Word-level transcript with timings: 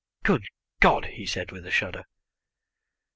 "Good 0.23 0.47
God!" 0.79 1.05
he 1.13 1.27
said 1.27 1.51
with 1.51 1.63
a 1.63 1.69
shudder. 1.69 2.05